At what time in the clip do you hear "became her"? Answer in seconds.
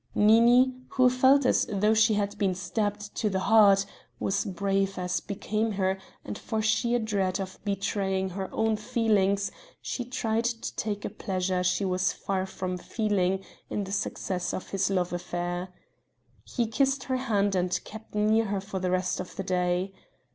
5.19-5.99